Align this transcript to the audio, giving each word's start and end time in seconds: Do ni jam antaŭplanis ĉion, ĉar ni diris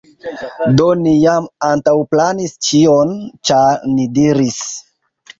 Do 0.79 0.85
ni 1.01 1.11
jam 1.23 1.49
antaŭplanis 1.67 2.55
ĉion, 2.69 3.11
ĉar 3.49 3.85
ni 3.91 4.07
diris 4.17 4.57